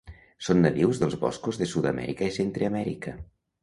[0.47, 3.19] Són nadius dels boscos de Sud-amèrica i Centreamèrica.